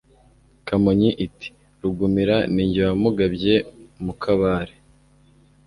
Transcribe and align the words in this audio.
Kamonyi 0.67 1.09
iti: 1.25 1.47
Rugumira 1.81 2.35
Ni 2.53 2.65
jye 2.71 2.83
wamugabye 2.89 3.55
mu 4.03 4.13
Kabare, 4.21 4.73